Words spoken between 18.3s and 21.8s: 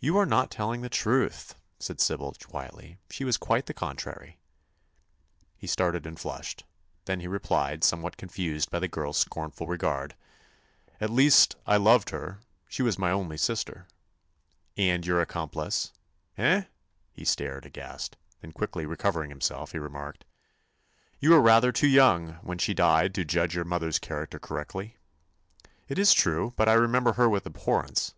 Then, quickly recovering himself, he remarked: "You were rather